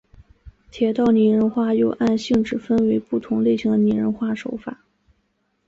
[0.71, 4.83] 铁道拟人化又按性质分为不同类型的拟人化手法。